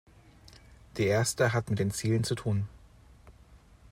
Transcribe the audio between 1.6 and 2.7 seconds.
mit den Zielen zu tun.